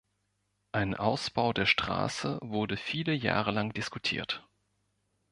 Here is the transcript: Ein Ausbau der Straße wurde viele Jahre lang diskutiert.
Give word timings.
Ein 0.71 0.95
Ausbau 0.95 1.53
der 1.53 1.67
Straße 1.67 2.39
wurde 2.41 2.75
viele 2.75 3.13
Jahre 3.13 3.51
lang 3.51 3.71
diskutiert. 3.71 4.43